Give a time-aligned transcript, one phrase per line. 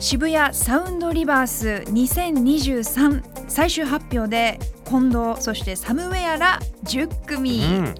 [0.00, 7.94] 渋谷サウンドリバース2023最終発表で近藤そしてサムウェアら10組、うん。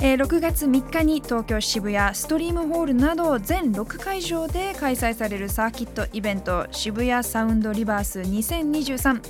[0.00, 9.20] えー6月3日に東京渋谷ストリームホールなど全6会場で開催されるサーキットイベント渋谷サウンドリバース2023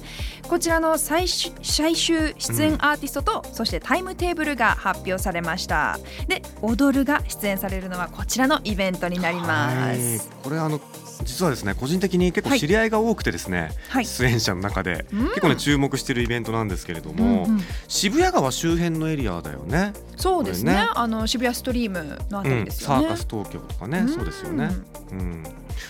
[0.49, 5.99] こちらの最終最終出演アーティストと、そしてタイムテーブルが発表されました。
[6.29, 10.19] で踊るが出演されるのはこちらのイベントになりまはい。
[10.19, 10.81] すこれあの
[11.25, 12.61] 実はですね個人的に結構はい。
[12.61, 14.05] 知り合いが多くてですね、はい。
[14.05, 15.29] 出演者の中で、うん。
[15.29, 17.61] 結構ね注目しているイベントなんですけれども、うんうん。
[17.89, 19.95] 渋谷川周辺のエリアだよね。
[20.17, 20.91] そうですねこれね。
[20.95, 24.09] あの渋谷ストリームのあたりですよね、サーカス東京とかね、うん。
[24.09, 24.71] そうですよね、
[25.13, 25.43] うん、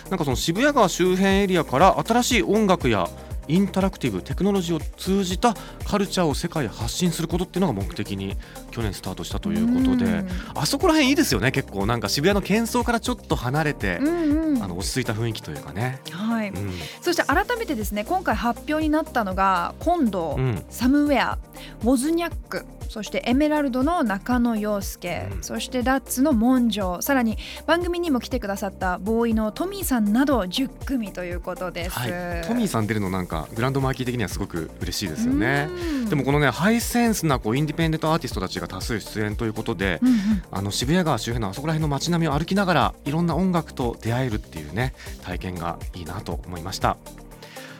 [0.09, 3.07] なんかその渋谷川周辺エリアから新しい音楽や
[3.49, 8.35] インタラクティブテクノロジーを通じたカルチャーを世界へ発信することっていうのが目的に
[8.71, 11.51] 去年スタートしたということで、うんあそこら辺いいですよね。
[11.51, 14.63] 結構なんか渋谷の喧騒からちょっと離れて、うんうん。
[14.63, 16.73] あの落ち着いた雰囲気というかね、はい、うん。
[17.01, 20.65] そして改めてですね今回発表になったのが今度、うん。
[20.69, 21.37] サムウェア
[21.83, 25.43] ウォズニャックそしてエメラルドの中野陽介、うん。
[25.43, 35.67] そしてダッツの文城さらに番組にも来てくださったボーイのトミーさんなど10組ということです、はい、トミーさん出るのなんかグランドマーキー的にはすごく嬉しいですよね。
[35.69, 35.73] う
[36.05, 36.09] ん。
[36.09, 40.17] でもこのねハイセンスなこうインディペンデントアーティストたちが多数出演ということで、うんうん。
[40.51, 44.93] あの渋谷川周辺のあそこら辺の街並みを歩きながらいろんな音楽と出会えるっていうね
[45.23, 46.97] 体験がいいなと思いました。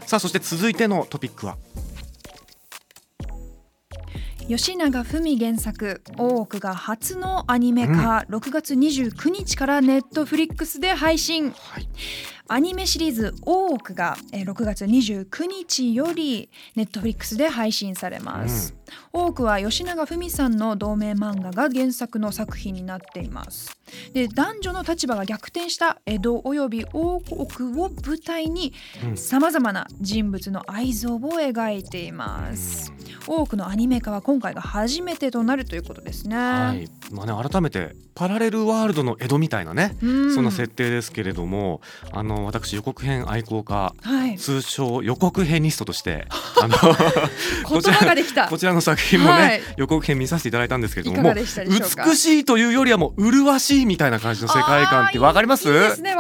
[0.06, 1.58] さあそして続いてのトピックは？
[4.48, 11.52] 吉永文原作大奥が初のアニメ化、6月29日からネットフリックスで配信。
[11.52, 11.90] はい。
[12.50, 18.74] アニメシリーズ「大奥が」えー6月29日よりネットフリックスで配信されます、
[19.12, 23.78] 大奥は吉永文さんの同名漫画が原作の作品になっています。
[24.14, 28.74] で男女の立場が逆転した江戸および大奥を舞台に
[29.06, 29.18] うん。
[29.18, 32.94] さまざまな人物の愛憎を描いています
[33.28, 36.90] 大奥のアニメ化は今回が初めてとなるということですね、はい。
[37.12, 40.34] まあね改めてパラレルワールドの江戸みたいなね、うん。
[40.34, 44.38] そんな設定ですけれどもあの私予告編愛好家はい。
[44.38, 46.28] 通称予告編ニストとして
[46.62, 46.76] あの
[47.70, 48.48] 言葉ができた。
[48.48, 49.62] こちらの作品もね、はい。
[49.78, 51.46] 予告編見させていただいたんですけれども美
[52.16, 55.68] しいというよりはもう麗しいみたいな感じの世界観ってわかります？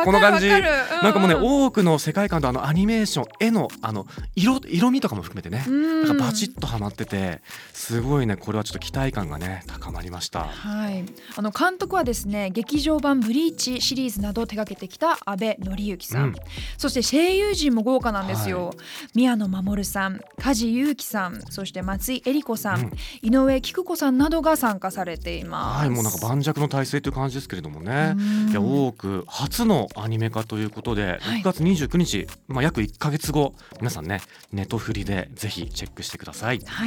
[0.03, 0.47] この感じ。
[0.47, 0.61] うん。
[0.61, 6.07] なんかもうね多くの世界観とあのアニメーション絵のあの色色味とかも含めてね、うん。
[6.07, 7.41] なんかバチッとはまってて
[7.73, 10.43] すごいねこれはちょっと期待感がね高まりました。
[10.43, 16.35] はい、あの監督はですね劇場版「ブリーチ」シリーズなどを手掛けてきた阿部紀之さん、うん。
[16.77, 18.73] そして声優陣も豪華なんですよ、
[19.13, 22.91] 宮野真守さん梶裕貴さんそして松井絵里子さん、うん。
[23.21, 25.79] 井上菊子さんなどが参加されています。
[25.81, 28.13] はいもうなんか盤石の体制という感じですけれどもね。
[28.17, 28.49] うん。
[28.49, 31.41] いや多く初のアニメ化ということではい。
[31.41, 34.21] 6月29日、まあ、約1か月後皆さんね
[34.51, 36.61] ネトフリでぜひチェックしてください。
[36.65, 36.86] は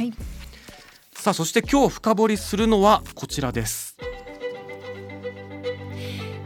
[1.13, 3.97] さあそして今日深掘りするのはこちらです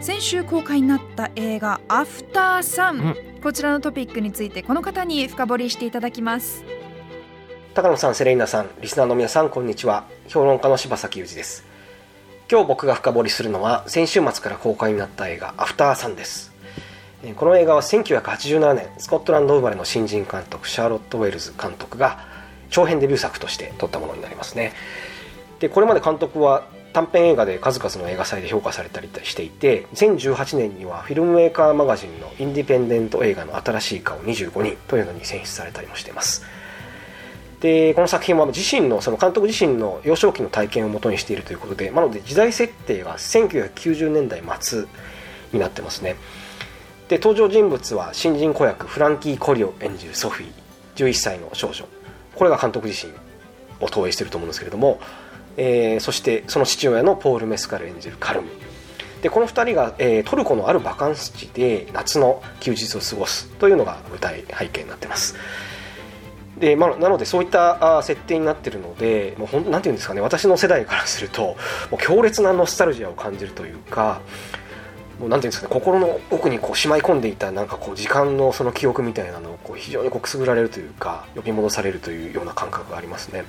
[0.01, 6.66] 先週公開になった映画「アフターサン」うんこちらのトピックについてこの方に深掘りしていただきます
[7.75, 10.05] 高野さん、セレイナさん、リスナーの皆さん、こんにちは。
[10.29, 11.66] 評論家の柴崎裕二です。
[12.49, 16.53] 今日僕が深掘りするのは、先週末から公開になった映画、アフターサンです。
[17.22, 22.25] えーこの映画は1987年、スコットランド生まれの新人監督、シャーロット・ウェルズ監督が、
[22.70, 24.73] 長編デビュー作として撮ったものになりますね。
[25.59, 36.46] で、これまで監督は短編映画で数々の映画祭で評価されたりしていて、2018年にはフィルムメーカーマガジンのインディペンデント映画の新しい顔25人というのに選出されたりもしています。
[37.66, 44.85] でこの作品は自身のその監督自身の幼少期の体験をもとにしているということでなので時代設定が1990年代末
[45.52, 46.16] になってますね
[47.08, 51.85] で登場人物は新人子役フランキー・コリオ演じるソフィー11歳の少女
[52.35, 53.14] これが監督自身
[53.79, 54.99] を投影してると思うんですけれども
[55.58, 58.49] えーそしてその父親のポール・メスカル演じるカルム。
[59.22, 65.35] でこの2人が、えートルコのあるバカンス地で夏の休日を過ごすというのが舞台背景になってます。
[66.59, 70.22] で、まあ、なのでそういった設定になってるのでもうほんなんていうんですかね。
[70.22, 71.55] 私の世代からすると
[71.91, 74.22] もう強烈なノスタルジアを感じるというか
[75.20, 83.46] もうなんていうんですかね心の奥にこうしまい込んでいたなんかこう時間のその記憶みたいなのをこう非常にこうくすぐられるというか呼び戻されるというような感覚がありますね。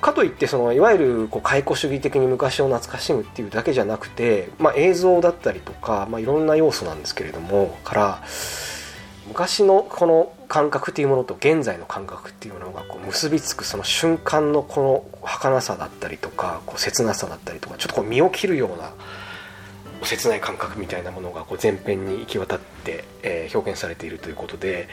[0.00, 8.22] かといってそのいわゆるこう解雇主義的に昔を懐かしむっていうだけじゃなくて、まあ、映像だったりとか、まあ、いろんな要素なんですけれどもから
[9.28, 18.92] 昔のこの感覚っていうものと現在の感覚っていうものがこう結びつくその瞬間のこの儚さだったりとかこう切なさだったりとかちょっとこう身を切るような
[20.06, 24.88] 切ない感覚みたいなものがこう前編に行き渡って、え表現されているということで、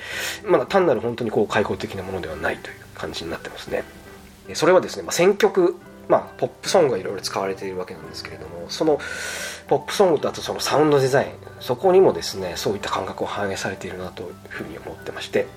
[0.46, 3.84] まだ単なる本当にこう開放的なものではないという感じになってますね。
[4.54, 5.76] それはですね、まあ、選曲、
[6.08, 9.00] まあ、ポップソングがいろいろ使われているわけなんですけれどもその
[9.68, 15.48] ポップソングとあとそのサウンドデザインそこにもですねそういった感覚を反映されているなというふうに思ってまして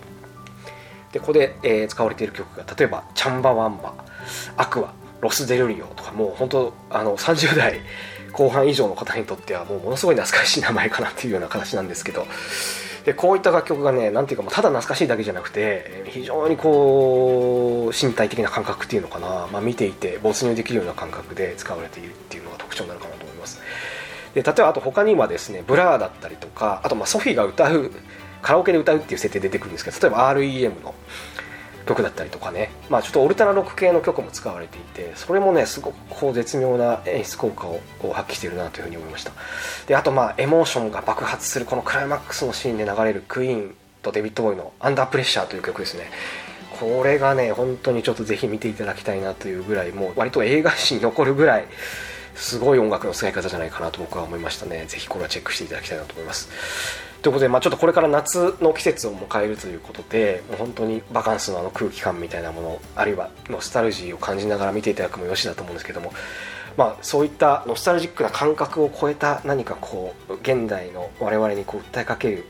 [1.12, 3.94] でここで、えー使われている曲が例えば「チャンバワンバ」
[4.56, 7.80] 「アクア」「ロス・デルリオ」とかもう本当あの30代
[8.32, 12.26] 後半以上の方にとってはもうものすごい懐かしい名前かなっていうような形なんですけど。
[13.04, 23.60] でこういった楽曲がねなんていうかもうただ懐かしいだけじゃなくて非常にこう身体的な感覚っていうのかな、まあ、見ていて没入できるような感覚で使われているっていうのが特徴なのかなと思います。
[24.34, 27.90] で例えばあと他にはですねブラーだったりとかあとまソフィーが歌う
[28.42, 30.94] カラオケで歌うっていう設定出てくるんですけど例えば REM の
[31.86, 37.80] 曲だったりとかね、まあ、ちょっとオルタナロック系の曲も使われていてそれもねすごくこう絶妙な演出効果を
[38.12, 39.32] 発揮しているなというふうに思いました。
[39.86, 46.10] であとまあエモーションが爆発するこのクライマックスのシーンで流れるクイーンとデビッド・ボーイの「アンダープレッシャー」という曲ですね。
[46.78, 51.66] これがね本当にちょっとぜひ見ていただきたいなというぐらいもう割と映画史に残るぐらい
[52.34, 54.86] すごい音楽の使い方じゃないかなと僕は思いましたね。
[54.86, 57.09] ぜひこれはチェックしていただきたいなと思います。
[57.22, 66.12] ということで、まあ、ちょっとこれから夏の季節を迎えるということでもう本当にバカンスのあの空気感みたいなものあるいはノスタルジーを感じながら見ていただくもよしだと思うんですけども、
[66.76, 72.44] まあ、そういったノスタルジックな感覚を超えた何かこう現代の我々にこう訴えかける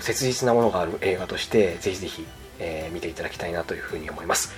[0.00, 2.26] 切実なものがある映画としてぜひぜひ、
[2.58, 4.54] えー見ていただきたいなというふうに思います。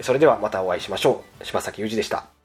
[0.00, 1.44] それではまたお会いしましょう。
[1.44, 2.39] 柴崎裕二でした。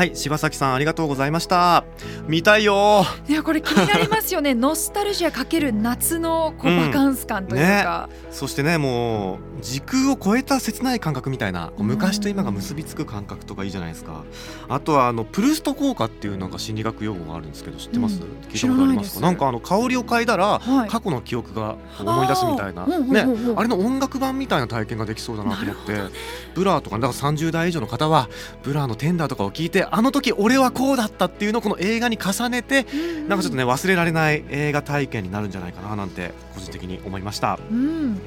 [0.00, 1.84] はい柴崎さんありがとうございました。
[2.26, 3.04] 見たいよ。
[3.28, 4.54] いやこれ気になりますよね。
[4.56, 14.24] ノスタルジアかける夏のこううんバカンス感というか、そしてねもう時空を超えた切ない感覚みたいな昔と今が結びつく感覚とかいいじゃないですか。
[14.70, 18.50] あとはあのプルスト効果っていうなんか心理学用語があるんですけど知ってます、うん。
[18.50, 19.20] 聞いたことありますか？
[19.20, 20.88] なんかあの香りを嗅いだらはい。
[20.88, 22.86] 過去の記憶が思い出すみたいな。
[22.86, 23.26] ね。
[23.54, 25.92] あれの音楽版みたいな体験ができそうだなと思って。
[25.92, 26.14] なるほど。
[26.54, 28.30] ブラーとかだから30代以上の方は
[28.62, 32.86] ブラーのテンダーとかを聞いてあの時俺はこうだったっていうのをこの映画に重ねて
[33.28, 37.58] なんかちょっとね忘れられない映画体験になるんじゃないかななんて個人的に思いました。
[37.70, 38.20] うん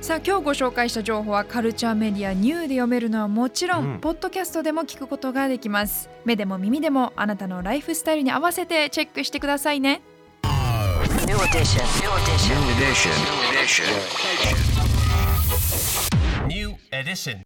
[0.00, 10.02] さあ今日ご紹介した情報はカルチャーメディアニューで読めるのはもちろん、うんポッドキャストでも聞くことができます目でも耳でもあなたのライフスタイルに合わせてチェックしてくださいね
[11.26, 11.82] New edition.
[12.02, 12.54] New edition.
[12.60, 13.12] New edition.
[13.24, 13.86] New edition.
[16.48, 17.44] New edition.